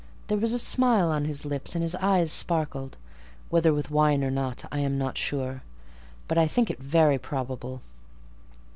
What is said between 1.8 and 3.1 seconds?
his eyes sparkled,